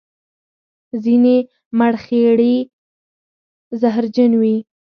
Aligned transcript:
ځینې 1.03 1.37
مرخیړي 1.79 2.55
زهرجن 3.79 4.31
وي 4.41 4.57